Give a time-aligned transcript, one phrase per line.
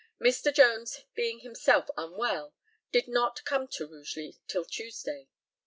[0.19, 0.51] Mr.
[0.51, 2.55] Jones being himself unwell,
[2.91, 5.27] did not come to Rugeley till Tuesday.